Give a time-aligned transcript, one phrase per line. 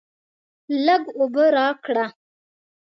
[0.85, 2.05] لږ اوبه راکړه.